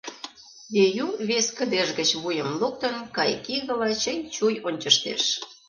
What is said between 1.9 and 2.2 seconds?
гыч